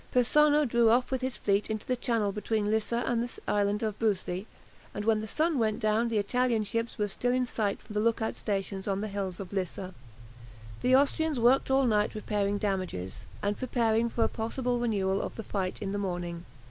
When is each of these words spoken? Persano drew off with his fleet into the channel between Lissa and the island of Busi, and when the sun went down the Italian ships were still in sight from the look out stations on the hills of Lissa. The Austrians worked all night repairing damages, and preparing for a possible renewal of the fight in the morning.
Persano 0.11 0.65
drew 0.67 0.89
off 0.89 1.11
with 1.11 1.21
his 1.21 1.37
fleet 1.37 1.69
into 1.69 1.85
the 1.85 1.95
channel 1.95 2.31
between 2.31 2.71
Lissa 2.71 3.03
and 3.05 3.21
the 3.21 3.39
island 3.47 3.83
of 3.83 3.99
Busi, 3.99 4.47
and 4.95 5.05
when 5.05 5.19
the 5.19 5.27
sun 5.27 5.59
went 5.59 5.79
down 5.79 6.07
the 6.07 6.17
Italian 6.17 6.63
ships 6.63 6.97
were 6.97 7.07
still 7.07 7.31
in 7.31 7.45
sight 7.45 7.79
from 7.79 7.93
the 7.93 7.99
look 7.99 8.19
out 8.19 8.35
stations 8.35 8.87
on 8.87 9.01
the 9.01 9.07
hills 9.07 9.39
of 9.39 9.53
Lissa. 9.53 9.93
The 10.81 10.95
Austrians 10.95 11.39
worked 11.39 11.69
all 11.69 11.85
night 11.85 12.15
repairing 12.15 12.57
damages, 12.57 13.27
and 13.43 13.55
preparing 13.57 14.09
for 14.09 14.23
a 14.23 14.27
possible 14.27 14.79
renewal 14.79 15.21
of 15.21 15.35
the 15.35 15.43
fight 15.43 15.83
in 15.83 15.91
the 15.91 15.99
morning. 15.99 16.45